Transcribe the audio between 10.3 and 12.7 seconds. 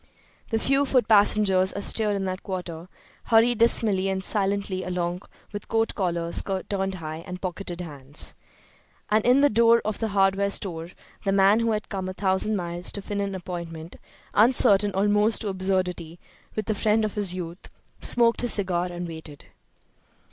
store the man who had come a thousand